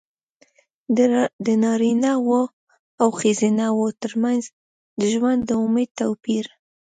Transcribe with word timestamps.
د 1.45 1.47
نارینه 1.63 2.11
وو 2.27 2.41
او 3.01 3.09
ښځینه 3.19 3.65
وو 3.77 3.87
ترمنځ 4.01 4.43
د 4.99 5.01
ژوند 5.13 5.39
د 5.45 5.51
امید 5.63 5.89
توپیر. 5.99 6.45